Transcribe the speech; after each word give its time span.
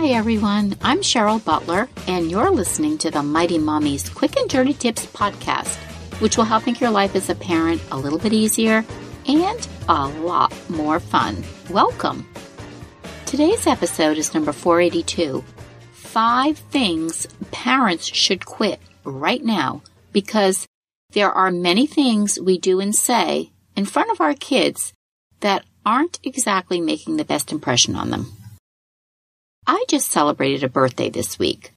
Hi, 0.00 0.10
everyone. 0.10 0.76
I'm 0.80 1.00
Cheryl 1.00 1.44
Butler, 1.44 1.88
and 2.06 2.30
you're 2.30 2.52
listening 2.52 2.98
to 2.98 3.10
the 3.10 3.20
Mighty 3.20 3.58
Mommy's 3.58 4.08
Quick 4.08 4.36
and 4.36 4.48
Dirty 4.48 4.72
Tips 4.72 5.06
podcast, 5.06 5.74
which 6.20 6.36
will 6.36 6.44
help 6.44 6.66
make 6.66 6.80
your 6.80 6.90
life 6.90 7.16
as 7.16 7.28
a 7.28 7.34
parent 7.34 7.82
a 7.90 7.98
little 7.98 8.20
bit 8.20 8.32
easier 8.32 8.84
and 9.26 9.68
a 9.88 10.06
lot 10.06 10.54
more 10.70 11.00
fun. 11.00 11.42
Welcome. 11.68 12.28
Today's 13.26 13.66
episode 13.66 14.18
is 14.18 14.34
number 14.34 14.52
482 14.52 15.42
Five 15.90 16.58
Things 16.58 17.26
Parents 17.50 18.06
Should 18.06 18.46
Quit 18.46 18.78
Right 19.02 19.42
Now 19.42 19.82
because 20.12 20.68
there 21.10 21.32
are 21.32 21.50
many 21.50 21.88
things 21.88 22.38
we 22.38 22.56
do 22.56 22.78
and 22.78 22.94
say 22.94 23.50
in 23.76 23.84
front 23.84 24.12
of 24.12 24.20
our 24.20 24.34
kids 24.34 24.92
that 25.40 25.64
aren't 25.84 26.20
exactly 26.22 26.80
making 26.80 27.16
the 27.16 27.24
best 27.24 27.50
impression 27.50 27.96
on 27.96 28.10
them. 28.10 28.37
I 29.70 29.84
just 29.86 30.10
celebrated 30.10 30.64
a 30.64 30.70
birthday 30.70 31.10
this 31.10 31.38
week. 31.38 31.72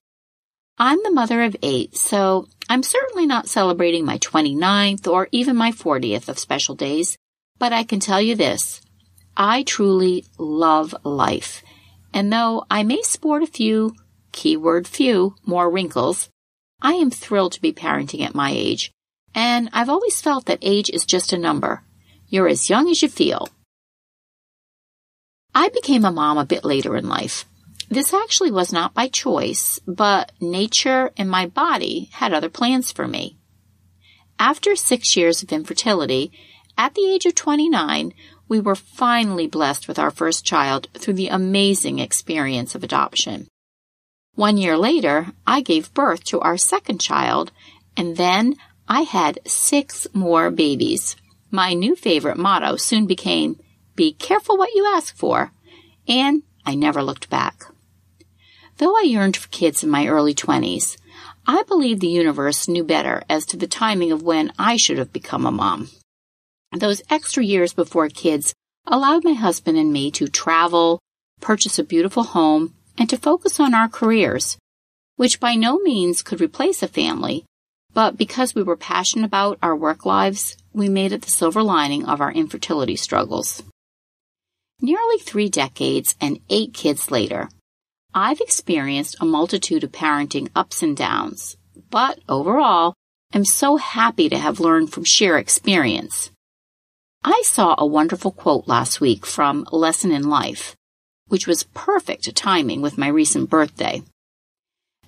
I'm 0.77 1.03
the 1.03 1.11
mother 1.11 1.43
of 1.43 1.57
eight, 1.61 1.97
so 1.97 2.47
I'm 2.69 2.83
certainly 2.83 3.25
not 3.25 3.49
celebrating 3.49 4.05
my 4.05 4.17
29th 4.17 5.11
or 5.11 5.27
even 5.33 5.57
my 5.57 5.73
40th 5.73 6.29
of 6.29 6.39
special 6.39 6.73
days, 6.73 7.17
but 7.59 7.73
I 7.73 7.83
can 7.83 7.99
tell 7.99 8.21
you 8.21 8.33
this. 8.33 8.81
I 9.35 9.63
truly 9.63 10.23
love 10.37 10.95
life. 11.03 11.63
And 12.13 12.31
though 12.31 12.63
I 12.71 12.83
may 12.83 13.01
sport 13.01 13.43
a 13.43 13.47
few, 13.47 13.93
keyword 14.31 14.87
few, 14.87 15.35
more 15.45 15.69
wrinkles, 15.69 16.29
I 16.81 16.93
am 16.93 17.11
thrilled 17.11 17.51
to 17.53 17.61
be 17.61 17.73
parenting 17.73 18.21
at 18.25 18.33
my 18.33 18.51
age. 18.51 18.93
And 19.35 19.69
I've 19.73 19.89
always 19.89 20.21
felt 20.21 20.45
that 20.45 20.59
age 20.61 20.89
is 20.89 21.05
just 21.05 21.33
a 21.33 21.37
number. 21.37 21.83
You're 22.29 22.47
as 22.47 22.69
young 22.69 22.89
as 22.89 23.01
you 23.01 23.09
feel. 23.09 23.49
I 25.53 25.67
became 25.67 26.05
a 26.05 26.11
mom 26.11 26.37
a 26.37 26.45
bit 26.45 26.63
later 26.63 26.95
in 26.95 27.09
life. 27.09 27.43
This 27.91 28.13
actually 28.13 28.51
was 28.51 28.71
not 28.71 28.93
by 28.93 29.09
choice, 29.09 29.77
but 29.85 30.31
nature 30.39 31.11
and 31.17 31.29
my 31.29 31.47
body 31.47 32.09
had 32.13 32.33
other 32.33 32.47
plans 32.47 32.89
for 32.89 33.05
me. 33.05 33.37
After 34.39 34.77
six 34.77 35.17
years 35.17 35.43
of 35.43 35.51
infertility, 35.51 36.31
at 36.77 36.95
the 36.95 37.05
age 37.05 37.25
of 37.25 37.35
29, 37.35 38.13
we 38.47 38.61
were 38.61 38.77
finally 38.77 39.45
blessed 39.45 39.89
with 39.89 39.99
our 39.99 40.09
first 40.09 40.45
child 40.45 40.87
through 40.93 41.15
the 41.15 41.27
amazing 41.27 41.99
experience 41.99 42.75
of 42.75 42.83
adoption. 42.85 43.49
One 44.35 44.55
year 44.55 44.77
later, 44.77 45.27
I 45.45 45.59
gave 45.59 45.93
birth 45.93 46.23
to 46.25 46.39
our 46.39 46.57
second 46.57 47.01
child, 47.01 47.51
and 47.97 48.15
then 48.15 48.55
I 48.87 49.01
had 49.01 49.41
six 49.45 50.07
more 50.13 50.49
babies. 50.49 51.17
My 51.51 51.73
new 51.73 51.97
favorite 51.97 52.37
motto 52.37 52.77
soon 52.77 53.05
became, 53.05 53.59
be 53.97 54.13
careful 54.13 54.57
what 54.57 54.73
you 54.75 54.85
ask 54.85 55.13
for, 55.13 55.51
and 56.07 56.43
I 56.65 56.75
never 56.75 57.03
looked 57.03 57.29
back. 57.29 57.65
Though 58.81 58.97
I 58.97 59.03
yearned 59.03 59.37
for 59.37 59.47
kids 59.49 59.83
in 59.83 59.91
my 59.91 60.07
early 60.07 60.33
20s, 60.33 60.97
I 61.45 61.61
believe 61.67 61.99
the 61.99 62.07
universe 62.07 62.67
knew 62.67 62.83
better 62.83 63.21
as 63.29 63.45
to 63.45 63.57
the 63.57 63.67
timing 63.67 64.11
of 64.11 64.23
when 64.23 64.51
I 64.57 64.75
should 64.75 64.97
have 64.97 65.13
become 65.13 65.45
a 65.45 65.51
mom. 65.51 65.91
Those 66.75 67.03
extra 67.07 67.43
years 67.43 67.73
before 67.73 68.09
kids 68.09 68.55
allowed 68.87 69.23
my 69.23 69.33
husband 69.33 69.77
and 69.77 69.93
me 69.93 70.09
to 70.09 70.27
travel, 70.27 70.97
purchase 71.41 71.77
a 71.77 71.83
beautiful 71.83 72.23
home, 72.23 72.73
and 72.97 73.07
to 73.11 73.17
focus 73.17 73.59
on 73.59 73.75
our 73.75 73.87
careers, 73.87 74.57
which 75.15 75.39
by 75.39 75.53
no 75.53 75.77
means 75.77 76.23
could 76.23 76.41
replace 76.41 76.81
a 76.81 76.87
family, 76.87 77.45
but 77.93 78.17
because 78.17 78.55
we 78.55 78.63
were 78.63 78.75
passionate 78.75 79.25
about 79.25 79.59
our 79.61 79.75
work 79.75 80.07
lives, 80.07 80.57
we 80.73 80.89
made 80.89 81.11
it 81.11 81.21
the 81.21 81.29
silver 81.29 81.61
lining 81.61 82.07
of 82.07 82.19
our 82.19 82.31
infertility 82.31 82.95
struggles. 82.95 83.61
Nearly 84.81 85.19
three 85.19 85.49
decades 85.49 86.15
and 86.19 86.39
eight 86.49 86.73
kids 86.73 87.11
later, 87.11 87.47
I've 88.13 88.41
experienced 88.41 89.15
a 89.21 89.25
multitude 89.25 89.85
of 89.85 89.93
parenting 89.93 90.49
ups 90.53 90.83
and 90.83 90.97
downs, 90.97 91.55
but 91.89 92.19
overall, 92.27 92.93
I'm 93.33 93.45
so 93.45 93.77
happy 93.77 94.27
to 94.27 94.37
have 94.37 94.59
learned 94.59 94.91
from 94.91 95.05
sheer 95.05 95.37
experience. 95.37 96.29
I 97.23 97.41
saw 97.45 97.75
a 97.77 97.85
wonderful 97.85 98.31
quote 98.31 98.67
last 98.67 98.99
week 98.99 99.25
from 99.25 99.65
Lesson 99.71 100.11
in 100.11 100.29
Life, 100.29 100.75
which 101.29 101.47
was 101.47 101.63
perfect 101.63 102.35
timing 102.35 102.81
with 102.81 102.97
my 102.97 103.07
recent 103.07 103.49
birthday. 103.49 104.03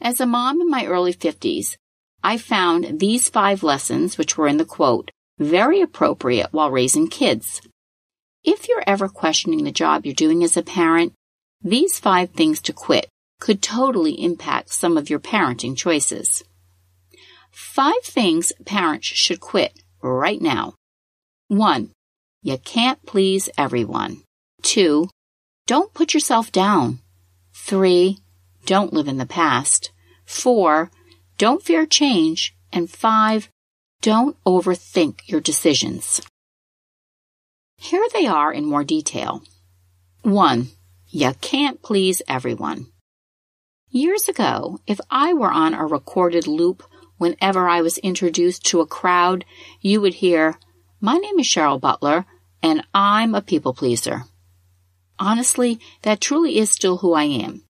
As 0.02 0.22
a 0.22 0.26
mom 0.26 0.62
in 0.62 0.70
my 0.70 0.86
early 0.86 1.14
50s, 1.14 1.76
I 2.24 2.38
found 2.38 3.02
these 3.02 3.30
five 3.30 3.64
lessons, 3.64 4.18
which 4.18 4.38
were 4.38 4.48
in 4.48 4.56
the 4.56 4.66
quote, 4.66 5.12
very 5.40 5.82
appropriate 5.82 6.54
while 6.54 6.72
raising 6.72 7.10
kids. 7.10 7.62
If 8.46 8.70
you're 8.70 8.84
ever 8.88 9.10
questioning 9.10 9.66
the 9.66 9.72
job 9.74 10.06
you're 10.06 10.16
doing 10.16 10.42
as 10.42 10.56
a 10.56 10.64
parent, 10.64 11.14
these 11.64 12.00
five 12.00 12.32
things 12.32 12.62
to 12.62 12.74
quit 12.74 13.08
could 13.40 13.62
totally 13.62 14.22
impact 14.24 14.74
some 14.74 14.98
of 14.98 15.10
your 15.10 15.20
parenting 15.20 15.76
choices. 15.76 16.44
Five 17.52 18.04
things 18.04 18.52
parents 18.66 19.08
should 19.08 19.40
quit 19.40 19.80
right 20.02 20.42
now. 20.42 20.74
One, 21.48 21.92
you 22.42 22.58
can't 22.58 23.06
please 23.06 23.50
everyone. 23.58 24.24
Two, 24.62 25.10
don't 25.68 25.94
put 25.94 26.14
yourself 26.14 26.52
down. 26.52 27.00
Three, 27.54 28.20
don't 28.66 28.94
live 28.94 29.08
in 29.08 29.18
the 29.18 29.26
past. 29.26 29.92
Four, 30.26 30.92
don't 31.38 31.64
fear 31.64 31.86
change. 31.86 32.56
And 32.72 32.90
five, 32.90 33.50
don't 34.02 34.36
overthink 34.46 35.28
your 35.28 35.42
decisions. 35.42 36.22
Here 37.78 38.08
they 38.14 38.26
are 38.26 38.52
in 38.52 38.66
more 38.66 38.84
detail. 38.84 39.44
One, 40.24 40.70
you 41.14 41.32
can't 41.42 41.80
please 41.84 42.24
everyone. 42.28 42.88
Years 43.92 44.28
ago, 44.28 44.80
if 44.88 45.00
I 45.12 45.34
were 45.34 45.52
on 45.52 45.76
a 45.76 45.86
recorded 45.86 46.48
loop 46.48 46.82
whenever 47.20 47.70
I 47.70 47.84
was 47.84 48.00
introduced 48.00 48.66
to 48.66 48.82
a 48.82 48.88
crowd, 48.88 49.46
you 49.80 50.02
would 50.02 50.16
hear, 50.16 50.58
My 51.00 51.18
name 51.18 51.38
is 51.38 51.46
Cheryl 51.46 51.80
Butler, 51.80 52.26
and 52.64 52.84
I'm 52.96 53.36
a 53.36 53.44
people 53.44 53.76
pleaser. 53.76 54.24
Honestly, 55.20 55.80
that 56.02 56.20
truly 56.20 56.58
is 56.58 56.72
still 56.72 56.98
who 56.98 57.14
I 57.14 57.26
am. 57.26 57.64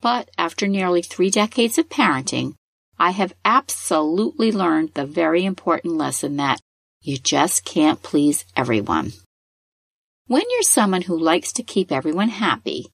But 0.00 0.28
after 0.36 0.66
nearly 0.66 1.02
three 1.02 1.30
decades 1.30 1.78
of 1.78 1.88
parenting, 1.88 2.54
I 2.98 3.12
have 3.12 3.32
absolutely 3.44 4.50
learned 4.50 4.94
the 4.94 5.06
very 5.06 5.44
important 5.44 5.94
lesson 5.94 6.36
that 6.38 6.60
you 7.00 7.16
just 7.16 7.64
can't 7.64 8.02
please 8.02 8.44
everyone. 8.56 9.12
When 10.28 10.42
you're 10.50 10.62
someone 10.62 11.00
who 11.00 11.18
likes 11.18 11.52
to 11.54 11.62
keep 11.62 11.90
everyone 11.90 12.28
happy, 12.28 12.92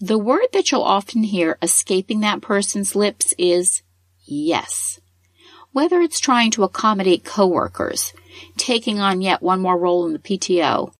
the 0.00 0.18
word 0.18 0.46
that 0.54 0.72
you'll 0.72 0.82
often 0.82 1.22
hear 1.22 1.58
escaping 1.60 2.20
that 2.20 2.40
person's 2.40 2.96
lips 2.96 3.34
is 3.36 3.82
yes. 4.24 4.98
Whether 5.72 6.00
it's 6.00 6.18
trying 6.18 6.50
to 6.52 6.64
accommodate 6.64 7.22
coworkers, 7.22 8.14
taking 8.56 8.98
on 8.98 9.20
yet 9.20 9.42
one 9.42 9.60
more 9.60 9.76
role 9.76 10.06
in 10.06 10.14
the 10.14 10.18
PTO, 10.18 10.92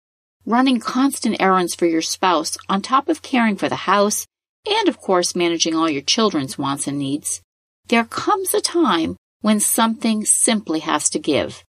running 0.45 0.81
constant 0.81 1.41
errands 1.41 1.75
for 1.75 1.87
your 1.87 2.03
spouse 2.03 2.59
on 2.69 2.83
top 2.83 3.09
of 3.09 3.23
caring 3.23 3.57
for 3.57 3.71
the 3.71 3.75
house, 3.77 4.27
and 4.71 4.87
of 4.87 4.99
course 4.99 5.35
managing 5.35 5.75
all 5.75 5.89
your 5.89 6.03
children's 6.03 6.59
wants 6.59 6.87
and 6.87 6.99
needs, 6.99 7.41
there 7.89 8.05
comes 8.05 8.53
a 8.53 8.61
time 8.61 9.17
when 9.41 9.61
something 9.61 10.27
simply 10.27 10.81
has 10.81 11.09
to 11.09 11.19
give 11.19 11.65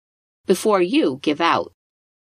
before 0.47 0.81
you 0.81 1.19
give 1.23 1.41
out. 1.41 1.73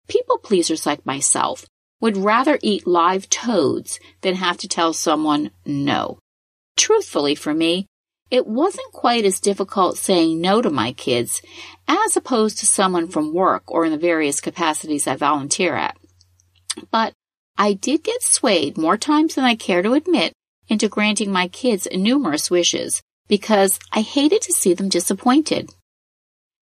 People 0.07 0.39
pleasers 0.39 0.87
like 0.87 1.05
myself 1.05 1.67
would 2.03 2.17
rather 2.17 2.59
eat 2.63 2.87
live 2.87 3.31
toads 3.31 4.01
than 4.21 4.35
have 4.35 4.59
to 4.59 4.69
tell 4.69 4.93
someone 4.93 5.53
no. 5.65 6.19
Truthfully, 6.77 7.37
for 7.37 7.55
me, 7.55 7.87
it 8.29 8.47
wasn't 8.47 8.93
quite 8.93 9.25
as 9.25 9.39
difficult 9.39 9.97
saying 9.97 10.41
no 10.41 10.61
to 10.61 10.71
my 10.71 10.93
kids 10.93 11.43
as 11.87 12.17
opposed 12.17 12.59
to 12.59 12.67
someone 12.67 13.07
from 13.07 13.33
work 13.33 13.63
or 13.71 13.85
in 13.85 13.93
the 13.93 13.99
various 13.99 14.41
capacities 14.41 15.07
I 15.07 15.17
volunteer 15.17 15.77
at. 15.77 15.97
But 16.91 17.13
I 17.57 17.75
did 17.75 18.03
get 18.03 18.23
swayed 18.23 18.77
more 18.77 18.97
times 18.97 19.37
than 19.37 19.45
I 19.45 19.55
care 19.55 19.83
to 19.83 19.93
admit 19.93 20.33
into 20.69 20.89
granting 20.89 21.31
my 21.31 21.47
kids 21.47 21.87
numerous 21.93 22.51
wishes 22.51 23.01
because 23.29 23.79
I 23.93 24.01
hated 24.01 24.43
to 24.43 24.53
see 24.53 24.75
them 24.75 24.89
disappointed. 24.89 25.71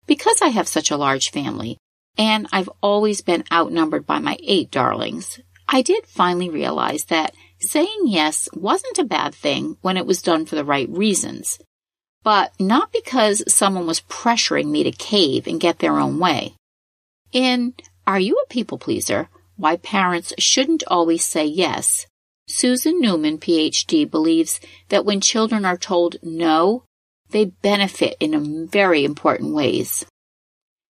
Because 0.07 0.43
I 0.43 0.49
have 0.49 0.67
such 0.67 0.91
a 0.91 0.97
large 0.97 1.31
family, 1.31 1.79
and 2.19 2.49
I've 2.53 2.69
always 2.83 3.21
been 3.21 3.45
outnumbered 3.51 4.05
by 4.05 4.19
my 4.19 4.37
eight 4.43 4.71
darlings, 4.73 5.41
I 5.69 5.83
did 5.83 6.07
finally 6.07 6.51
realize 6.51 7.05
that 7.05 7.35
saying 7.61 8.03
yes 8.05 8.49
wasn't 8.53 8.99
a 8.99 9.05
bad 9.05 9.35
thing 9.35 9.77
when 9.81 9.97
it 9.97 10.07
was 10.07 10.21
done 10.21 10.45
for 10.45 10.57
the 10.57 10.65
right 10.65 10.89
reasons, 10.91 11.61
but 12.25 12.53
not 12.59 12.93
because 12.93 13.43
someone 13.53 13.87
was 13.87 14.01
pressuring 14.03 14.71
me 14.71 14.83
to 14.83 14.91
cave 14.91 15.47
and 15.47 15.61
get 15.61 15.79
their 15.79 15.99
own 15.99 16.19
way. 16.19 16.55
In 17.33 17.75
Are 18.07 18.21
You 18.21 18.37
a 18.45 18.49
People 18.49 18.79
Pleaser? 18.79 19.29
Why 19.57 19.77
Parents 19.77 20.33
Shouldn't 20.39 20.85
Always 20.89 21.25
Say 21.25 21.45
Yes, 21.45 22.07
Susan 22.49 23.01
Newman, 23.01 23.39
PhD, 23.39 24.11
believes 24.11 24.61
that 24.89 25.05
when 25.05 25.21
children 25.21 25.65
are 25.65 25.77
told 25.77 26.17
no, 26.23 26.85
they 27.31 27.45
benefit 27.47 28.17
in 28.21 28.67
very 28.67 29.05
important 29.05 29.55
ways. 29.55 30.07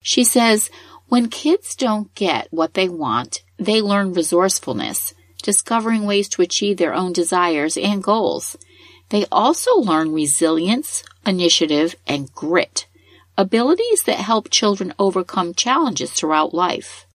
She 0.03 0.25
says, 0.25 0.69
when 1.09 1.29
kids 1.29 1.77
don't 1.77 2.15
get 2.15 2.49
what 2.51 2.75
they 2.75 2.89
want, 2.89 3.43
they 3.59 3.81
learn 3.81 4.12
resourcefulness, 4.12 5.15
discovering 5.43 6.06
ways 6.06 6.29
to 6.31 6.43
achieve 6.43 6.77
their 6.77 6.95
own 6.95 7.12
desires 7.12 7.77
and 7.77 8.03
goals. 8.03 8.56
They 9.11 9.27
also 9.31 9.77
learn 9.77 10.12
resilience, 10.12 11.05
initiative, 11.27 11.95
and 12.06 12.33
grit, 12.33 12.87
abilities 13.37 14.05
that 14.05 14.19
help 14.19 14.51
children 14.51 14.95
overcome 14.99 15.55
challenges 15.55 16.11
throughout 16.11 16.55
life. 16.55 17.06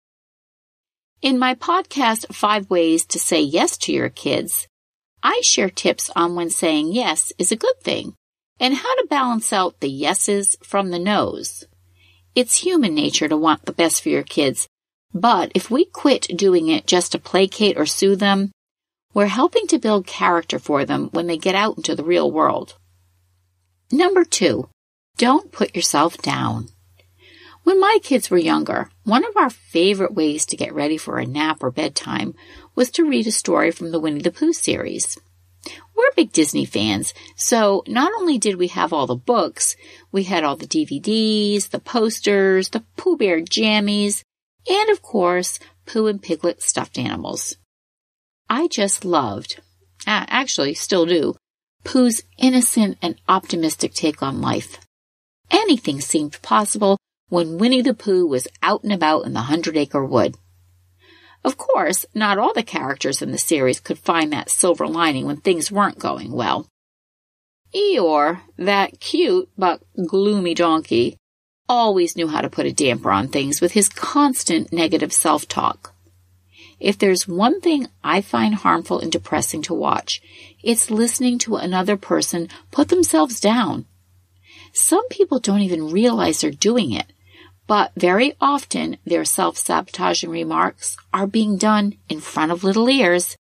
In 1.22 1.38
my 1.38 1.56
podcast, 1.56 2.34
Five 2.34 2.70
Ways 2.70 3.06
to 3.08 3.20
Say 3.20 3.42
Yes 3.42 3.78
to 3.80 3.92
Your 3.92 4.10
Kids, 4.10 4.68
I 5.22 5.42
share 5.44 5.70
tips 5.70 6.10
on 6.16 6.36
when 6.36 6.50
saying 6.50 6.94
yes 6.94 7.34
is 7.38 7.52
a 7.52 7.58
good 7.58 7.80
thing 7.82 8.14
and 8.60 8.74
how 8.74 8.96
to 8.96 9.08
balance 9.10 9.52
out 9.52 9.80
the 9.80 9.90
yeses 9.90 10.56
from 10.64 10.92
the 10.92 11.00
nos. 11.00 11.66
It's 12.40 12.56
human 12.56 12.96
nature 12.96 13.28
to 13.28 13.36
want 13.36 13.66
the 13.66 13.74
best 13.74 14.02
for 14.02 14.08
your 14.08 14.24
kids, 14.24 14.66
but 15.14 15.52
if 15.56 15.70
we 15.70 15.84
quit 15.84 16.26
doing 16.34 16.70
it 16.70 16.88
just 16.88 17.12
to 17.12 17.20
placate 17.20 17.78
or 17.78 17.86
soothe 17.86 18.22
them, 18.22 18.54
we're 19.14 19.26
helping 19.26 19.68
to 19.68 19.78
build 19.78 20.08
character 20.08 20.58
for 20.58 20.86
them 20.86 21.10
when 21.12 21.28
they 21.28 21.38
get 21.38 21.54
out 21.54 21.76
into 21.76 21.96
the 21.96 22.04
real 22.06 22.32
world. 22.32 22.78
Number 23.92 24.24
two, 24.24 24.70
don't 25.18 25.52
put 25.52 25.76
yourself 25.76 26.18
down. 26.20 26.70
When 27.64 27.78
my 27.78 27.98
kids 28.02 28.30
were 28.30 28.38
younger, 28.38 28.90
one 29.04 29.26
of 29.26 29.36
our 29.36 29.50
favorite 29.50 30.14
ways 30.14 30.46
to 30.46 30.56
get 30.56 30.74
ready 30.74 30.96
for 30.96 31.18
a 31.18 31.26
nap 31.26 31.62
or 31.62 31.72
bedtime 31.72 32.36
was 32.74 32.90
to 32.92 33.04
read 33.04 33.28
a 33.28 33.34
story 33.34 33.72
from 33.72 33.92
the 33.92 34.00
Winnie 34.00 34.22
the 34.22 34.32
Pooh 34.32 34.54
series. 34.54 35.18
We're 35.96 36.12
big 36.16 36.32
Disney 36.32 36.66
fans, 36.66 37.14
so 37.36 37.84
not 37.88 38.12
only 38.18 38.38
did 38.38 38.56
we 38.56 38.68
have 38.68 38.94
all 38.94 39.08
the 39.08 39.16
books, 39.16 39.76
we 40.12 40.24
had 40.24 40.44
all 40.44 40.56
the 40.56 40.68
DVDs, 40.68 41.70
the 41.70 41.80
posters, 41.80 42.70
the 42.70 42.84
Pooh 42.96 43.18
Bear 43.18 43.42
jammies, 43.42 44.24
and 44.70 44.90
of 44.90 45.02
course, 45.02 45.60
Pooh 45.86 46.08
and 46.08 46.22
Piglet 46.22 46.62
stuffed 46.62 46.98
animals. 46.98 47.58
I 48.50 48.68
just 48.68 49.04
loved, 49.06 49.60
actually 50.08 50.74
still 50.74 51.06
do, 51.06 51.36
Pooh's 51.84 52.22
innocent 52.38 52.98
and 53.02 53.16
optimistic 53.28 53.94
take 53.94 54.24
on 54.24 54.42
life. 54.42 54.78
Anything 55.52 56.02
seemed 56.02 56.42
possible 56.42 56.98
when 57.30 57.58
Winnie 57.58 57.82
the 57.82 57.94
Pooh 57.94 58.26
was 58.26 58.48
out 58.62 58.84
and 58.84 58.94
about 58.94 59.26
in 59.26 59.34
the 59.34 59.42
Hundred 59.42 59.78
Acre 59.78 60.04
Wood. 60.06 60.36
Of 61.50 61.58
course, 61.58 62.06
not 62.14 62.38
all 62.38 62.54
the 62.54 62.62
characters 62.62 63.24
in 63.24 63.32
the 63.32 63.40
series 63.40 63.80
could 63.80 63.98
find 63.98 64.32
that 64.32 64.52
silver 64.52 64.86
lining 64.86 65.26
when 65.26 65.38
things 65.38 65.72
weren't 65.72 65.98
going 65.98 66.32
well. 66.32 66.68
Eeyore, 67.74 68.42
that 68.60 69.00
cute 69.00 69.50
but 69.58 69.82
gloomy 70.06 70.54
donkey, 70.54 71.18
always 71.68 72.16
knew 72.16 72.28
how 72.28 72.42
to 72.42 72.52
put 72.52 72.68
a 72.68 72.72
damper 72.72 73.10
on 73.10 73.30
things 73.30 73.62
with 73.62 73.72
his 73.72 73.90
constant 73.90 74.72
negative 74.72 75.12
self-talk. 75.12 75.96
If 76.80 77.00
there's 77.00 77.28
one 77.28 77.62
thing 77.62 77.88
I 78.04 78.22
find 78.22 78.54
harmful 78.54 79.00
and 79.00 79.12
depressing 79.12 79.64
to 79.64 79.74
watch, 79.74 80.22
it's 80.62 80.92
listening 80.92 81.40
to 81.40 81.56
another 81.56 81.98
person 81.98 82.50
put 82.70 82.90
themselves 82.90 83.40
down. 83.40 83.88
Some 84.72 85.08
people 85.08 85.40
don't 85.40 85.62
even 85.62 85.92
realize 85.92 86.42
they're 86.42 86.52
doing 86.52 86.92
it 86.92 87.08
but 87.70 87.92
very 87.96 88.34
often 88.42 88.98
their 89.06 89.24
self-sabotaging 89.24 90.32
remarks 90.32 90.98
are 91.14 91.28
being 91.28 91.56
done 91.56 91.94
in 92.10 92.20
front 92.20 92.52
of 92.52 92.64
little 92.64 92.90
ears, 92.90 93.38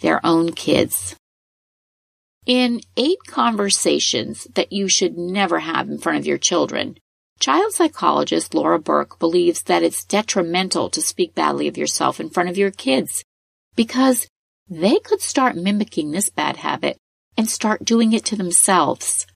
their 0.00 0.24
own 0.24 0.50
kids. 0.52 1.14
In 2.46 2.80
eight 2.96 3.18
conversations 3.26 4.44
that 4.54 4.72
you 4.72 4.88
should 4.88 5.18
never 5.18 5.58
have 5.58 5.90
in 5.90 5.98
front 5.98 6.18
of 6.18 6.24
your 6.24 6.38
children, 6.38 6.96
child 7.38 7.74
psychologist 7.74 8.54
Laura 8.54 8.78
Burke 8.78 9.18
believes 9.18 9.60
that 9.64 9.82
it's 9.82 10.06
detrimental 10.06 10.88
to 10.88 11.02
speak 11.02 11.34
badly 11.34 11.68
of 11.68 11.76
yourself 11.76 12.18
in 12.18 12.30
front 12.30 12.48
of 12.48 12.56
your 12.56 12.70
kids 12.70 13.22
because 13.74 14.26
they 14.70 14.98
could 15.00 15.20
start 15.20 15.54
mimicking 15.54 16.12
this 16.12 16.30
bad 16.30 16.56
habit 16.56 16.96
and 17.36 17.50
start 17.50 17.84
doing 17.84 18.14
it 18.14 18.24
to 18.24 18.36
themselves. 18.36 19.26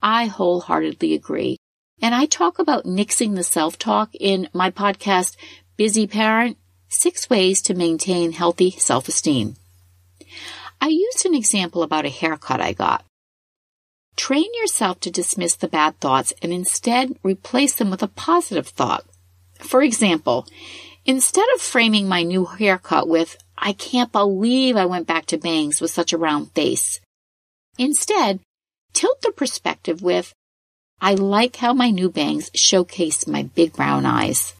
I 0.00 0.26
wholeheartedly 0.26 1.14
agree 1.14 1.56
and 2.02 2.14
I 2.14 2.26
talk 2.26 2.58
about 2.58 2.84
nixing 2.84 3.36
the 3.36 3.44
self-talk 3.44 4.10
in 4.18 4.48
my 4.52 4.72
podcast, 4.72 5.36
Busy 5.76 6.08
Parent, 6.08 6.58
Six 6.88 7.30
Ways 7.30 7.62
to 7.62 7.74
Maintain 7.74 8.32
Healthy 8.32 8.72
Self-Esteem. 8.72 9.54
I 10.80 10.88
used 10.88 11.24
an 11.24 11.34
example 11.34 11.84
about 11.84 12.04
a 12.04 12.10
haircut 12.10 12.60
I 12.60 12.72
got. 12.72 13.04
Train 14.16 14.50
yourself 14.60 14.98
to 15.00 15.10
dismiss 15.12 15.54
the 15.54 15.68
bad 15.68 15.98
thoughts 16.00 16.34
and 16.42 16.52
instead 16.52 17.16
replace 17.22 17.76
them 17.76 17.90
with 17.90 18.02
a 18.02 18.08
positive 18.08 18.66
thought. 18.66 19.04
For 19.60 19.80
example, 19.80 20.46
instead 21.06 21.46
of 21.54 21.62
framing 21.62 22.08
my 22.08 22.24
new 22.24 22.44
haircut 22.44 23.08
with, 23.08 23.38
I 23.56 23.72
can't 23.72 24.10
believe 24.10 24.76
I 24.76 24.86
went 24.86 25.06
back 25.06 25.26
to 25.26 25.38
bangs 25.38 25.80
with 25.80 25.92
such 25.92 26.12
a 26.12 26.18
round 26.18 26.50
face. 26.50 27.00
Instead, 27.78 28.40
tilt 28.92 29.22
the 29.22 29.30
perspective 29.30 30.02
with, 30.02 30.34
I 31.04 31.14
like 31.14 31.56
how 31.56 31.74
my 31.74 31.90
new 31.90 32.08
bangs 32.08 32.48
showcase 32.54 33.26
my 33.26 33.42
big 33.42 33.72
brown 33.72 34.06
eyes. 34.06 34.54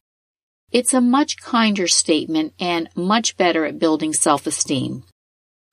It's 0.72 0.92
a 0.92 1.00
much 1.00 1.40
kinder 1.40 1.86
statement 1.86 2.52
and 2.58 2.88
much 2.96 3.36
better 3.36 3.64
at 3.64 3.78
building 3.78 4.12
self-esteem, 4.12 5.04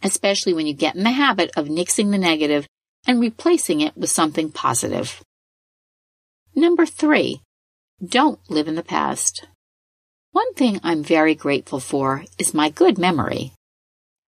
especially 0.03 0.53
when 0.53 0.67
you 0.67 0.75
get 0.75 0.95
in 0.95 1.01
the 1.01 1.09
habit 1.09 1.49
of 1.57 1.69
nixing 1.69 2.11
the 2.11 2.19
negative 2.19 2.67
and 3.07 3.19
replacing 3.19 3.81
it 3.81 3.97
with 3.97 4.11
something 4.11 4.51
positive. 4.51 5.23
Number 6.53 6.85
three, 6.85 7.41
don't 8.05 8.39
live 8.47 8.67
in 8.67 8.75
the 8.75 8.83
past. 8.83 9.47
One 10.33 10.53
thing 10.53 10.79
I'm 10.83 11.03
very 11.03 11.33
grateful 11.33 11.79
for 11.79 12.25
is 12.37 12.53
my 12.53 12.69
good 12.69 12.99
memory. 12.99 13.53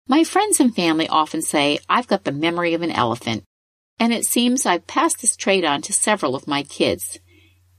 My 0.07 0.23
friends 0.23 0.59
and 0.59 0.75
family 0.75 1.07
often 1.07 1.43
say 1.43 1.77
I've 1.87 2.07
got 2.07 2.23
the 2.23 2.31
memory 2.31 2.73
of 2.73 2.81
an 2.81 2.89
elephant, 2.89 3.43
and 4.01 4.11
it 4.11 4.25
seems 4.25 4.65
I've 4.65 4.87
passed 4.87 5.21
this 5.21 5.35
trait 5.35 5.63
on 5.63 5.83
to 5.83 5.93
several 5.93 6.35
of 6.35 6.47
my 6.47 6.63
kids. 6.63 7.19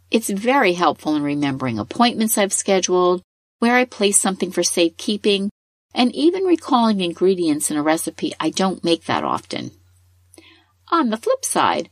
It's 0.08 0.30
very 0.30 0.74
helpful 0.74 1.16
in 1.16 1.24
remembering 1.24 1.80
appointments 1.80 2.38
I've 2.38 2.52
scheduled, 2.52 3.22
where 3.58 3.74
I 3.74 3.84
place 3.84 4.20
something 4.20 4.52
for 4.52 4.62
safekeeping, 4.62 5.50
and 5.92 6.14
even 6.14 6.44
recalling 6.44 7.00
ingredients 7.00 7.72
in 7.72 7.76
a 7.76 7.82
recipe 7.82 8.32
I 8.38 8.50
don't 8.50 8.84
make 8.84 9.06
that 9.06 9.24
often. 9.24 9.72
On 10.92 11.10
the 11.10 11.16
flip 11.16 11.44
side, 11.44 11.90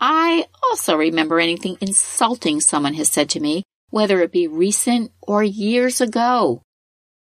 I 0.00 0.46
also 0.64 0.96
remember 0.96 1.38
anything 1.38 1.78
insulting 1.80 2.60
someone 2.60 2.94
has 2.94 3.08
said 3.08 3.30
to 3.30 3.40
me, 3.40 3.62
whether 3.90 4.20
it 4.22 4.32
be 4.32 4.48
recent 4.48 5.12
or 5.22 5.44
years 5.44 6.00
ago. 6.00 6.62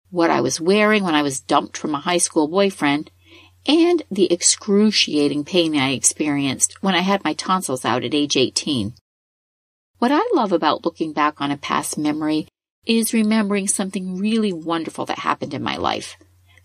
What 0.10 0.32
I 0.32 0.41
was 0.41 0.60
wearing 0.60 1.03
when 1.03 1.13
I 1.13 1.22
was 1.22 1.41
dumped 1.41 1.77
from 1.77 1.94
a 1.94 2.00
high 2.00 2.18
school 2.18 2.48
boyfriend, 2.48 3.12
and 3.66 4.04
the 4.10 4.32
excruciating 4.32 5.44
pain 5.46 5.75
I 5.75 5.92
experienced 5.92 6.82
when 6.82 6.96
I 6.96 7.01
had 7.01 7.24
my 7.24 7.34
tonsils 7.34 7.86
out 7.86 8.04
at 8.04 8.13
age 8.13 8.38
18. 8.38 8.94
What 10.00 10.12
I 10.12 10.22
love 10.34 10.51
about 10.51 10.86
looking 10.86 11.13
back 11.13 11.42
on 11.42 11.51
a 11.51 11.58
past 11.58 11.98
memory 11.98 12.48
is 12.86 13.13
remembering 13.13 13.68
something 13.68 14.18
really 14.18 14.54
wonderful 14.54 15.06
that 15.06 15.20
happened 15.20 15.54
in 15.54 15.62
my 15.62 15.75
life. 15.75 16.16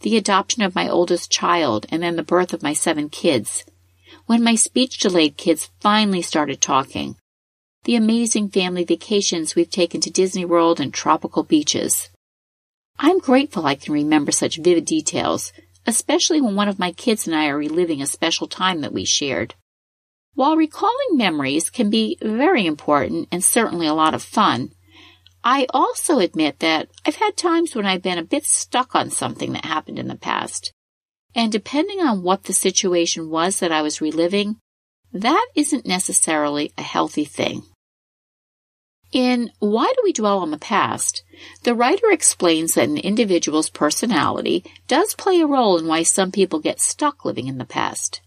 The 0.00 0.16
adoption 0.16 0.62
of 0.62 0.74
my 0.74 0.88
oldest 0.88 1.30
child 1.30 1.86
and 1.90 2.02
then 2.02 2.16
the 2.16 2.22
birth 2.22 2.52
of 2.52 2.62
my 2.62 2.72
seven 2.72 3.08
kids. 3.08 3.64
When 4.26 4.44
my 4.44 4.54
speech 4.54 4.98
delayed 4.98 5.36
kids 5.36 5.70
finally 5.80 6.22
started 6.22 6.60
talking. 6.60 7.16
The 7.84 7.96
amazing 7.96 8.50
family 8.50 8.84
vacations 8.84 9.54
we've 9.54 9.70
taken 9.70 10.00
to 10.02 10.10
Disney 10.10 10.44
World 10.44 10.80
and 10.80 10.94
tropical 10.94 11.42
beaches. 11.42 12.10
I'm 12.98 13.18
grateful 13.18 13.66
I 13.66 13.74
can 13.74 13.92
remember 13.92 14.30
such 14.30 14.56
vivid 14.56 14.84
details 14.84 15.52
especially 15.86 16.40
when 16.40 16.56
one 16.56 16.68
of 16.68 16.78
my 16.78 16.92
kids 16.92 17.26
and 17.26 17.36
I 17.36 17.48
are 17.48 17.56
reliving 17.56 18.02
a 18.02 18.06
special 18.06 18.46
time 18.46 18.80
that 18.80 18.92
we 18.92 19.04
shared. 19.04 19.54
While 20.34 20.56
recalling 20.56 21.16
memories 21.16 21.70
can 21.70 21.90
be 21.90 22.18
very 22.20 22.66
important 22.66 23.28
and 23.30 23.44
certainly 23.44 23.86
a 23.86 23.94
lot 23.94 24.14
of 24.14 24.22
fun, 24.22 24.70
I 25.44 25.66
also 25.70 26.18
admit 26.18 26.60
that 26.60 26.88
I've 27.06 27.16
had 27.16 27.36
times 27.36 27.74
when 27.74 27.86
I've 27.86 28.02
been 28.02 28.18
a 28.18 28.24
bit 28.24 28.44
stuck 28.44 28.94
on 28.94 29.10
something 29.10 29.52
that 29.52 29.66
happened 29.66 29.98
in 29.98 30.08
the 30.08 30.16
past. 30.16 30.72
And 31.34 31.52
depending 31.52 32.00
on 32.00 32.22
what 32.22 32.44
the 32.44 32.52
situation 32.52 33.28
was 33.28 33.60
that 33.60 33.72
I 33.72 33.82
was 33.82 34.00
reliving, 34.00 34.56
that 35.12 35.46
isn't 35.54 35.86
necessarily 35.86 36.72
a 36.78 36.82
healthy 36.82 37.24
thing. 37.24 37.62
In 39.14 39.52
Why 39.60 39.92
Do 39.94 40.00
We 40.02 40.12
Dwell 40.12 40.40
on 40.40 40.50
the 40.50 40.58
Past, 40.58 41.22
the 41.62 41.72
writer 41.72 42.10
explains 42.10 42.74
that 42.74 42.88
an 42.88 42.96
individual's 42.98 43.70
personality 43.70 44.64
does 44.88 45.14
play 45.14 45.40
a 45.40 45.46
role 45.46 45.78
in 45.78 45.86
why 45.86 46.02
some 46.02 46.32
people 46.32 46.58
get 46.58 46.80
stuck 46.80 47.24
living 47.24 47.46
in 47.46 47.58
the 47.58 47.64
past. 47.64 48.22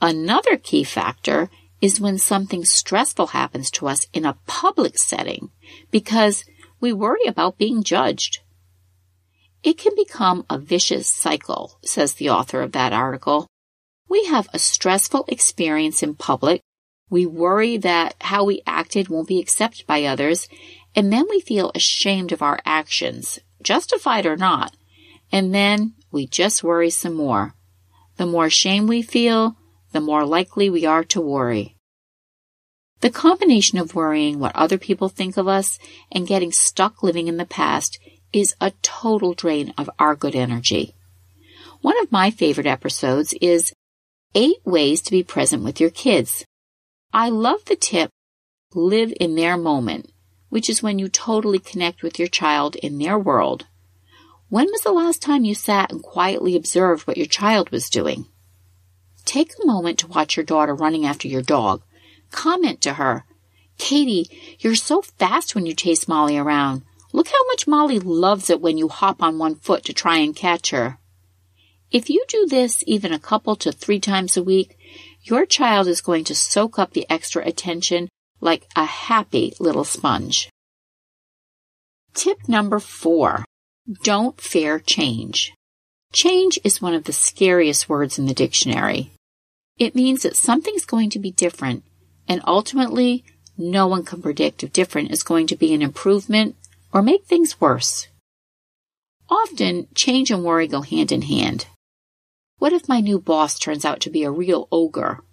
Another 0.00 0.56
key 0.56 0.84
factor 0.84 1.50
is 1.80 2.00
when 2.00 2.18
something 2.18 2.64
stressful 2.64 3.28
happens 3.28 3.68
to 3.72 3.88
us 3.88 4.06
in 4.12 4.24
a 4.24 4.38
public 4.46 4.96
setting 4.96 5.50
because 5.90 6.44
we 6.80 6.92
worry 6.92 7.26
about 7.26 7.58
being 7.58 7.82
judged. 7.82 8.38
It 9.64 9.76
can 9.76 9.96
become 9.96 10.46
a 10.48 10.56
vicious 10.56 11.08
cycle, 11.08 11.80
says 11.84 12.14
the 12.14 12.30
author 12.30 12.62
of 12.62 12.70
that 12.72 12.92
article. 12.92 13.48
We 14.08 14.26
have 14.26 14.48
a 14.52 14.60
stressful 14.60 15.24
experience 15.26 16.00
in 16.00 16.14
public. 16.14 16.60
We 17.10 17.26
worry 17.26 17.76
that 17.78 18.14
how 18.20 18.44
we 18.44 18.62
acted 18.66 19.08
won't 19.08 19.28
be 19.28 19.40
accepted 19.40 19.86
by 19.86 20.04
others. 20.04 20.48
And 20.94 21.12
then 21.12 21.26
we 21.28 21.40
feel 21.40 21.72
ashamed 21.74 22.32
of 22.32 22.42
our 22.42 22.60
actions, 22.64 23.40
justified 23.62 24.26
or 24.26 24.36
not. 24.36 24.74
And 25.32 25.54
then 25.54 25.94
we 26.10 26.26
just 26.26 26.64
worry 26.64 26.90
some 26.90 27.14
more. 27.14 27.54
The 28.16 28.26
more 28.26 28.50
shame 28.50 28.86
we 28.86 29.02
feel, 29.02 29.56
the 29.92 30.00
more 30.00 30.24
likely 30.24 30.70
we 30.70 30.86
are 30.86 31.04
to 31.04 31.20
worry. 31.20 31.76
The 33.00 33.10
combination 33.10 33.78
of 33.78 33.94
worrying 33.94 34.38
what 34.38 34.54
other 34.54 34.78
people 34.78 35.08
think 35.08 35.36
of 35.36 35.48
us 35.48 35.78
and 36.12 36.26
getting 36.26 36.52
stuck 36.52 37.02
living 37.02 37.28
in 37.28 37.38
the 37.38 37.46
past 37.46 37.98
is 38.32 38.54
a 38.60 38.72
total 38.82 39.34
drain 39.34 39.72
of 39.78 39.90
our 39.98 40.14
good 40.14 40.36
energy. 40.36 40.94
One 41.80 41.98
of 42.02 42.12
my 42.12 42.30
favorite 42.30 42.66
episodes 42.66 43.34
is 43.40 43.72
eight 44.34 44.58
ways 44.64 45.00
to 45.02 45.10
be 45.10 45.22
present 45.22 45.64
with 45.64 45.80
your 45.80 45.90
kids. 45.90 46.44
I 47.12 47.28
love 47.28 47.64
the 47.64 47.74
tip, 47.74 48.10
live 48.72 49.12
in 49.18 49.34
their 49.34 49.56
moment, 49.56 50.12
which 50.48 50.70
is 50.70 50.82
when 50.82 51.00
you 51.00 51.08
totally 51.08 51.58
connect 51.58 52.02
with 52.02 52.18
your 52.18 52.28
child 52.28 52.76
in 52.76 52.98
their 52.98 53.18
world. 53.18 53.66
When 54.48 54.66
was 54.66 54.82
the 54.82 54.92
last 54.92 55.20
time 55.20 55.44
you 55.44 55.54
sat 55.54 55.90
and 55.90 56.02
quietly 56.02 56.54
observed 56.54 57.06
what 57.06 57.16
your 57.16 57.26
child 57.26 57.70
was 57.70 57.90
doing? 57.90 58.26
Take 59.24 59.52
a 59.52 59.66
moment 59.66 59.98
to 60.00 60.06
watch 60.06 60.36
your 60.36 60.44
daughter 60.44 60.74
running 60.74 61.04
after 61.04 61.26
your 61.26 61.42
dog. 61.42 61.82
Comment 62.30 62.80
to 62.82 62.94
her, 62.94 63.24
Katie, 63.76 64.30
you're 64.60 64.74
so 64.74 65.02
fast 65.02 65.54
when 65.54 65.66
you 65.66 65.74
chase 65.74 66.06
Molly 66.06 66.36
around. 66.38 66.82
Look 67.12 67.28
how 67.28 67.44
much 67.46 67.66
Molly 67.66 67.98
loves 67.98 68.50
it 68.50 68.60
when 68.60 68.78
you 68.78 68.88
hop 68.88 69.22
on 69.22 69.38
one 69.38 69.56
foot 69.56 69.84
to 69.86 69.92
try 69.92 70.18
and 70.18 70.36
catch 70.36 70.70
her. 70.70 70.98
If 71.90 72.08
you 72.08 72.24
do 72.28 72.46
this 72.46 72.84
even 72.86 73.12
a 73.12 73.18
couple 73.18 73.56
to 73.56 73.72
three 73.72 73.98
times 73.98 74.36
a 74.36 74.44
week, 74.44 74.78
your 75.22 75.46
child 75.46 75.86
is 75.86 76.00
going 76.00 76.24
to 76.24 76.34
soak 76.34 76.78
up 76.78 76.92
the 76.92 77.06
extra 77.10 77.46
attention 77.46 78.08
like 78.40 78.66
a 78.74 78.84
happy 78.84 79.52
little 79.60 79.84
sponge. 79.84 80.48
Tip 82.14 82.48
number 82.48 82.78
four. 82.78 83.44
Don't 84.02 84.40
fear 84.40 84.78
change. 84.78 85.52
Change 86.12 86.58
is 86.64 86.82
one 86.82 86.94
of 86.94 87.04
the 87.04 87.12
scariest 87.12 87.88
words 87.88 88.18
in 88.18 88.26
the 88.26 88.34
dictionary. 88.34 89.10
It 89.78 89.94
means 89.94 90.22
that 90.22 90.36
something's 90.36 90.84
going 90.84 91.10
to 91.10 91.18
be 91.18 91.30
different, 91.30 91.84
and 92.28 92.42
ultimately, 92.46 93.24
no 93.56 93.86
one 93.86 94.04
can 94.04 94.20
predict 94.20 94.62
if 94.62 94.72
different 94.72 95.10
is 95.10 95.22
going 95.22 95.46
to 95.48 95.56
be 95.56 95.72
an 95.72 95.82
improvement 95.82 96.56
or 96.92 97.02
make 97.02 97.24
things 97.24 97.60
worse. 97.60 98.08
Often, 99.28 99.88
change 99.94 100.30
and 100.30 100.44
worry 100.44 100.66
go 100.66 100.82
hand 100.82 101.12
in 101.12 101.22
hand. 101.22 101.66
What 102.60 102.74
if 102.74 102.90
my 102.90 103.00
new 103.00 103.18
boss 103.18 103.58
turns 103.58 103.86
out 103.86 104.00
to 104.00 104.10
be 104.10 104.22
a 104.22 104.30
real 104.30 104.68
ogre? 104.70 105.24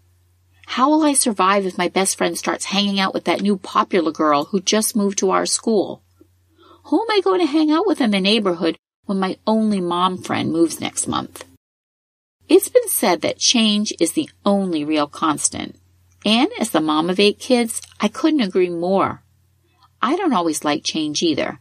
How 0.65 0.89
will 0.89 1.03
I 1.03 1.11
survive 1.11 1.65
if 1.65 1.77
my 1.77 1.89
best 1.89 2.17
friend 2.17 2.37
starts 2.37 2.63
hanging 2.63 3.01
out 3.01 3.13
with 3.13 3.25
that 3.25 3.41
new 3.41 3.57
popular 3.57 4.13
girl 4.13 4.45
who 4.45 4.61
just 4.61 4.95
moved 4.95 5.17
to 5.17 5.31
our 5.31 5.45
school? 5.45 6.01
Who 6.85 7.01
am 7.01 7.11
I 7.11 7.19
going 7.21 7.41
to 7.41 7.45
hang 7.45 7.69
out 7.69 7.85
with 7.85 7.99
in 7.99 8.11
the 8.11 8.21
neighborhood 8.21 8.77
when 9.07 9.19
my 9.19 9.37
only 9.45 9.81
mom 9.81 10.23
friend 10.23 10.53
moves 10.53 10.79
next 10.79 11.05
month? 11.05 11.43
It's 12.47 12.69
been 12.69 12.87
said 12.87 13.19
that 13.21 13.39
change 13.39 13.91
is 13.99 14.13
the 14.13 14.29
only 14.45 14.85
real 14.85 15.07
constant. 15.07 15.75
And 16.25 16.47
as 16.61 16.69
the 16.69 16.79
mom 16.79 17.09
of 17.09 17.19
eight 17.19 17.39
kids, 17.39 17.81
I 17.99 18.07
couldn't 18.07 18.39
agree 18.39 18.69
more. 18.69 19.21
I 20.01 20.15
don't 20.15 20.31
always 20.31 20.63
like 20.63 20.85
change 20.85 21.21
either, 21.21 21.59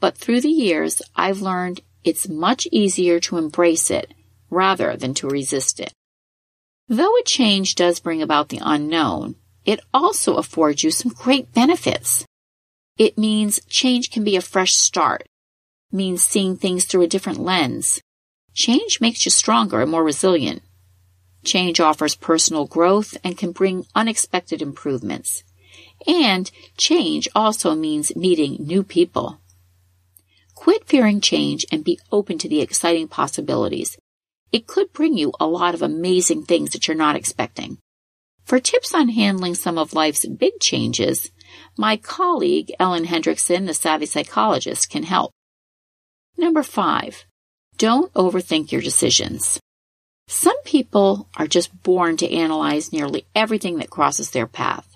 but 0.00 0.18
through 0.18 0.40
the 0.40 0.48
years, 0.48 1.00
I've 1.14 1.40
learned 1.40 1.82
it's 2.02 2.28
much 2.28 2.66
easier 2.72 3.20
to 3.20 3.38
embrace 3.38 3.92
it 3.92 4.12
rather 4.54 4.96
than 4.96 5.12
to 5.14 5.28
resist 5.28 5.80
it. 5.80 5.92
Though 6.88 7.16
a 7.16 7.22
change 7.24 7.74
does 7.74 8.00
bring 8.00 8.22
about 8.22 8.48
the 8.48 8.60
unknown, 8.62 9.36
it 9.64 9.80
also 9.92 10.36
affords 10.36 10.82
you 10.84 10.90
some 10.90 11.12
great 11.12 11.52
benefits. 11.52 12.24
It 12.96 13.18
means 13.18 13.60
change 13.68 14.10
can 14.10 14.22
be 14.22 14.36
a 14.36 14.40
fresh 14.40 14.74
start, 14.74 15.26
means 15.90 16.22
seeing 16.22 16.56
things 16.56 16.84
through 16.84 17.02
a 17.02 17.08
different 17.08 17.40
lens. 17.40 18.00
Change 18.52 19.00
makes 19.00 19.24
you 19.24 19.30
stronger 19.30 19.80
and 19.80 19.90
more 19.90 20.04
resilient. 20.04 20.62
Change 21.44 21.80
offers 21.80 22.14
personal 22.14 22.66
growth 22.66 23.16
and 23.24 23.36
can 23.36 23.52
bring 23.52 23.86
unexpected 23.94 24.62
improvements. 24.62 25.42
And 26.06 26.50
change 26.76 27.28
also 27.34 27.74
means 27.74 28.14
meeting 28.14 28.56
new 28.60 28.82
people. 28.82 29.40
Quit 30.54 30.86
fearing 30.86 31.20
change 31.20 31.66
and 31.72 31.84
be 31.84 31.98
open 32.12 32.38
to 32.38 32.48
the 32.48 32.60
exciting 32.60 33.08
possibilities. 33.08 33.98
It 34.54 34.68
could 34.68 34.92
bring 34.92 35.18
you 35.18 35.32
a 35.40 35.48
lot 35.48 35.74
of 35.74 35.82
amazing 35.82 36.44
things 36.44 36.70
that 36.70 36.86
you're 36.86 36.96
not 36.96 37.16
expecting. 37.16 37.78
For 38.44 38.60
tips 38.60 38.94
on 38.94 39.08
handling 39.08 39.56
some 39.56 39.76
of 39.76 39.94
life's 39.94 40.24
big 40.24 40.60
changes, 40.60 41.32
my 41.76 41.96
colleague 41.96 42.70
Ellen 42.78 43.06
Hendriksen, 43.06 43.66
the 43.66 43.74
savvy 43.74 44.06
psychologist, 44.06 44.90
can 44.90 45.02
help. 45.02 45.32
Number 46.38 46.62
five, 46.62 47.24
don't 47.78 48.14
overthink 48.14 48.70
your 48.70 48.80
decisions. 48.80 49.58
Some 50.28 50.62
people 50.62 51.28
are 51.36 51.48
just 51.48 51.82
born 51.82 52.16
to 52.18 52.32
analyze 52.32 52.92
nearly 52.92 53.26
everything 53.34 53.78
that 53.78 53.90
crosses 53.90 54.30
their 54.30 54.46
path. 54.46 54.86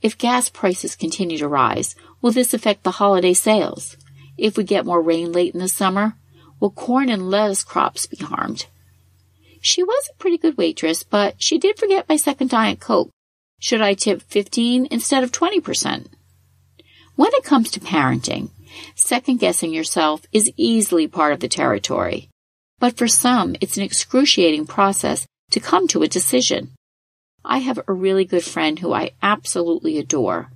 If 0.00 0.16
gas 0.16 0.48
prices 0.48 0.96
continue 0.96 1.36
to 1.36 1.46
rise, 1.46 1.94
will 2.22 2.32
this 2.32 2.54
affect 2.54 2.84
the 2.84 2.92
holiday 2.92 3.34
sales? 3.34 3.98
If 4.38 4.56
we 4.56 4.64
get 4.64 4.86
more 4.86 5.02
rain 5.02 5.30
late 5.30 5.52
in 5.52 5.60
the 5.60 5.68
summer, 5.68 6.16
will 6.62 6.70
corn 6.70 7.08
and 7.08 7.28
lettuce 7.28 7.64
crops 7.64 8.06
be 8.06 8.16
harmed? 8.18 8.66
She 9.60 9.82
was 9.82 10.08
a 10.08 10.16
pretty 10.16 10.38
good 10.38 10.56
waitress, 10.56 11.02
but 11.02 11.42
she 11.42 11.58
did 11.58 11.76
forget 11.76 12.08
my 12.08 12.14
second 12.14 12.50
Diet 12.50 12.78
Coke. 12.78 13.10
Should 13.58 13.80
I 13.80 13.94
tip 13.94 14.22
15 14.22 14.86
instead 14.92 15.24
of 15.24 15.32
20%? 15.32 16.06
When 17.16 17.30
it 17.34 17.42
comes 17.42 17.72
to 17.72 17.80
parenting, 17.80 18.50
second 18.94 19.40
guessing 19.40 19.72
yourself 19.72 20.24
is 20.30 20.52
easily 20.56 21.08
part 21.08 21.32
of 21.32 21.40
the 21.40 21.48
territory. 21.48 22.28
But 22.78 22.96
for 22.96 23.08
some, 23.08 23.56
it's 23.60 23.76
an 23.76 23.82
excruciating 23.82 24.66
process 24.66 25.26
to 25.50 25.58
come 25.58 25.88
to 25.88 26.04
a 26.04 26.08
decision. 26.08 26.70
I 27.44 27.58
have 27.58 27.80
a 27.88 27.92
really 27.92 28.24
good 28.24 28.44
friend 28.44 28.78
who 28.78 28.92
I 28.92 29.10
absolutely 29.20 29.98
adore. 29.98 30.52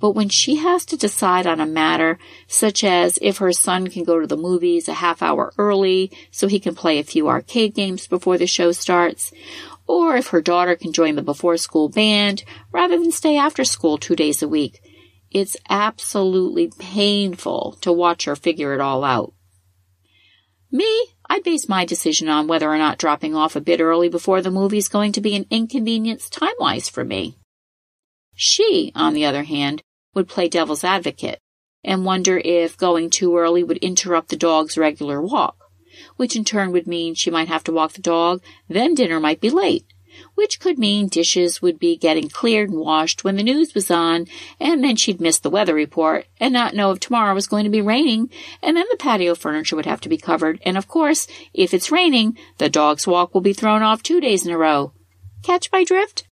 But 0.00 0.12
when 0.12 0.30
she 0.30 0.56
has 0.56 0.86
to 0.86 0.96
decide 0.96 1.46
on 1.46 1.60
a 1.60 1.66
matter 1.66 2.18
such 2.46 2.82
as 2.82 3.18
if 3.20 3.36
her 3.38 3.52
son 3.52 3.88
can 3.88 4.02
go 4.02 4.18
to 4.18 4.26
the 4.26 4.36
movies 4.36 4.88
a 4.88 4.94
half 4.94 5.22
hour 5.22 5.52
early 5.58 6.10
so 6.30 6.48
he 6.48 6.58
can 6.58 6.74
play 6.74 6.98
a 6.98 7.04
few 7.04 7.28
arcade 7.28 7.74
games 7.74 8.06
before 8.06 8.38
the 8.38 8.46
show 8.46 8.72
starts, 8.72 9.30
or 9.86 10.16
if 10.16 10.28
her 10.28 10.40
daughter 10.40 10.74
can 10.74 10.92
join 10.92 11.16
the 11.16 11.22
before 11.22 11.58
school 11.58 11.90
band 11.90 12.44
rather 12.72 12.98
than 12.98 13.12
stay 13.12 13.36
after 13.36 13.62
school 13.62 13.98
two 13.98 14.16
days 14.16 14.42
a 14.42 14.48
week, 14.48 14.80
it's 15.30 15.56
absolutely 15.68 16.70
painful 16.78 17.76
to 17.82 17.92
watch 17.92 18.24
her 18.24 18.34
figure 18.34 18.72
it 18.72 18.80
all 18.80 19.04
out. 19.04 19.34
Me, 20.72 21.06
I 21.28 21.40
base 21.40 21.68
my 21.68 21.84
decision 21.84 22.28
on 22.28 22.46
whether 22.46 22.68
or 22.68 22.78
not 22.78 22.98
dropping 22.98 23.34
off 23.34 23.54
a 23.54 23.60
bit 23.60 23.80
early 23.80 24.08
before 24.08 24.40
the 24.40 24.50
movie 24.50 24.78
is 24.78 24.88
going 24.88 25.12
to 25.12 25.20
be 25.20 25.36
an 25.36 25.46
inconvenience 25.50 26.30
time 26.30 26.54
wise 26.58 26.88
for 26.88 27.04
me. 27.04 27.36
She, 28.34 28.92
on 28.94 29.14
the 29.14 29.26
other 29.26 29.42
hand, 29.42 29.82
would 30.14 30.28
play 30.28 30.48
devil's 30.48 30.84
advocate 30.84 31.40
and 31.82 32.04
wonder 32.04 32.38
if 32.44 32.76
going 32.76 33.10
too 33.10 33.36
early 33.36 33.62
would 33.62 33.78
interrupt 33.78 34.28
the 34.28 34.36
dog's 34.36 34.76
regular 34.76 35.20
walk, 35.20 35.56
which 36.16 36.36
in 36.36 36.44
turn 36.44 36.72
would 36.72 36.86
mean 36.86 37.14
she 37.14 37.30
might 37.30 37.48
have 37.48 37.64
to 37.64 37.72
walk 37.72 37.92
the 37.92 38.02
dog, 38.02 38.42
then 38.68 38.94
dinner 38.94 39.18
might 39.18 39.40
be 39.40 39.50
late, 39.50 39.86
which 40.34 40.60
could 40.60 40.78
mean 40.78 41.08
dishes 41.08 41.62
would 41.62 41.78
be 41.78 41.96
getting 41.96 42.28
cleared 42.28 42.68
and 42.68 42.80
washed 42.80 43.24
when 43.24 43.36
the 43.36 43.42
news 43.42 43.74
was 43.74 43.90
on, 43.90 44.26
and 44.58 44.84
then 44.84 44.96
she'd 44.96 45.20
miss 45.20 45.38
the 45.38 45.50
weather 45.50 45.74
report 45.74 46.26
and 46.38 46.52
not 46.52 46.74
know 46.74 46.90
if 46.90 47.00
tomorrow 47.00 47.32
was 47.32 47.46
going 47.46 47.64
to 47.64 47.70
be 47.70 47.80
raining, 47.80 48.28
and 48.62 48.76
then 48.76 48.86
the 48.90 48.96
patio 48.96 49.34
furniture 49.34 49.76
would 49.76 49.86
have 49.86 50.00
to 50.00 50.08
be 50.08 50.18
covered, 50.18 50.60
and 50.66 50.76
of 50.76 50.88
course, 50.88 51.26
if 51.54 51.72
it's 51.72 51.92
raining, 51.92 52.36
the 52.58 52.68
dog's 52.68 53.06
walk 53.06 53.32
will 53.32 53.40
be 53.40 53.54
thrown 53.54 53.82
off 53.82 54.02
two 54.02 54.20
days 54.20 54.44
in 54.44 54.52
a 54.52 54.58
row. 54.58 54.92
Catch 55.42 55.72
my 55.72 55.84
drift? 55.84 56.26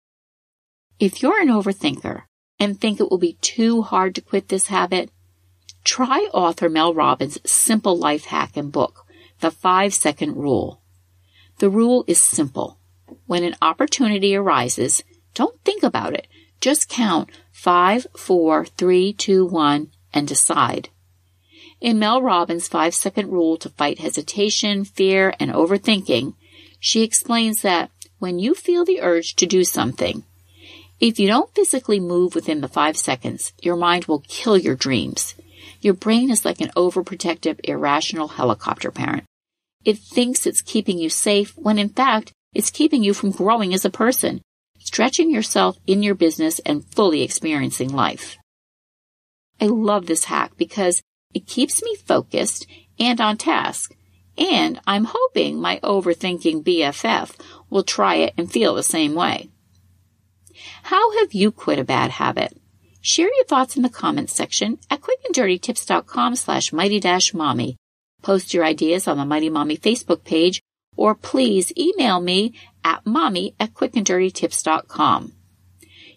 If 0.99 1.23
you're 1.23 1.41
an 1.41 1.49
overthinker 1.49 2.25
and 2.61 2.81
think 2.81 3.01
it 3.01 3.11
will 3.11 3.19
be 3.19 3.39
too 3.41 3.83
hard 3.83 4.15
to 4.15 4.21
quit 4.21 4.49
this 4.49 4.67
habit, 4.69 5.11
try 5.85 6.29
author 6.33 6.69
Mel 6.69 6.93
Robbins' 6.93 7.39
simple 7.45 7.97
life 7.97 8.27
hack 8.27 8.57
and 8.57 8.73
book, 8.73 9.07
The 9.41 9.51
Five 9.51 9.95
Second 9.95 10.37
Rule. 10.37 10.81
The 11.59 11.71
rule 11.71 12.05
is 12.07 12.21
simple. 12.21 12.79
When 13.27 13.45
an 13.45 13.57
opportunity 13.63 14.35
arises, 14.35 15.03
don't 15.35 15.61
think 15.65 15.83
about 15.83 16.15
it. 16.15 16.27
Just 16.61 16.89
count 16.89 17.31
five, 17.53 18.07
four, 18.17 18.67
three, 18.67 19.13
two, 19.13 19.47
one, 19.47 19.91
and 20.13 20.27
decide. 20.27 20.91
In 21.81 21.99
Mel 21.99 22.21
Robbins' 22.21 22.67
five 22.67 22.95
second 22.95 23.31
rule 23.31 23.57
to 23.59 23.69
fight 23.69 24.01
hesitation, 24.01 24.85
fear, 24.85 25.35
and 25.39 25.53
overthinking, 25.53 26.35
she 26.81 27.03
explains 27.03 27.63
that 27.63 27.91
when 28.19 28.39
you 28.41 28.55
feel 28.55 28.85
the 28.85 29.01
urge 29.01 29.37
to 29.37 29.47
do 29.47 29.63
something, 29.63 30.25
if 31.01 31.21
you 31.21 31.29
don't 31.29 31.55
physically 31.55 32.01
move 32.01 32.35
within 32.35 32.61
the 32.61 32.69
five 32.69 32.97
seconds, 32.97 33.53
your 33.63 33.77
mind 33.77 34.07
will 34.07 34.25
kill 34.27 34.59
your 34.59 34.75
dreams. 34.75 35.35
Your 35.81 35.95
brain 35.95 36.31
is 36.31 36.45
like 36.45 36.61
an 36.61 36.73
overprotective, 36.77 37.61
irrational 37.63 38.29
helicopter 38.29 38.91
parent. 38.91 39.25
It 39.85 39.99
thinks 39.99 40.45
it's 40.45 40.61
keeping 40.61 40.99
you 40.99 41.09
safe 41.09 41.57
when 41.57 41.79
in 41.79 41.89
fact, 41.89 42.33
it's 42.53 42.71
keeping 42.71 43.05
you 43.05 43.15
from 43.15 43.31
growing 43.31 43.73
as 43.75 43.85
a 43.85 43.91
person, 43.91 44.43
stretching 44.81 45.31
yourself 45.31 45.79
in 45.87 46.03
your 46.03 46.17
business 46.17 46.59
and 46.61 46.85
fully 46.85 47.23
experiencing 47.23 47.93
life. 47.93 48.37
I 49.61 49.67
love 49.67 50.07
this 50.07 50.25
hack 50.25 50.53
because 50.57 51.03
it 51.33 51.47
keeps 51.47 51.83
me 51.83 51.95
focused 51.95 52.67
and 52.99 53.21
on 53.21 53.37
task. 53.37 53.95
And 54.37 54.81
I'm 54.87 55.07
hoping 55.09 55.61
my 55.61 55.79
overthinking 55.83 56.65
BFF 56.65 57.35
will 57.71 57.83
try 57.83 58.17
it 58.17 58.35
and 58.37 58.51
feel 58.51 58.75
the 58.75 58.83
same 58.83 59.15
way. 59.15 59.51
How 60.85 61.19
have 61.19 61.33
you 61.33 61.51
quit 61.51 61.79
a 61.79 61.85
bad 61.85 62.11
habit? 62.11 62.57
Share 63.01 63.33
your 63.35 63.45
thoughts 63.45 63.77
in 63.77 63.83
the 63.83 63.89
comments 63.89 64.35
section 64.35 64.79
at 64.91 65.01
quickanddirtytips.com 65.01 66.37
slash 66.37 66.73
mighty 66.73 67.01
dash 67.01 67.33
mommy. 67.33 67.77
Post 68.23 68.53
your 68.53 68.65
ideas 68.65 69.07
on 69.07 69.17
the 69.17 69.25
Mighty 69.25 69.49
Mommy 69.49 69.77
Facebook 69.77 70.25
page 70.25 70.61
or 70.97 71.15
please 71.15 71.73
email 71.79 72.21
me 72.21 72.53
at 72.85 73.07
mommy 73.07 73.55
at 73.61 73.73
quickanddirtytips.com. 73.73 75.33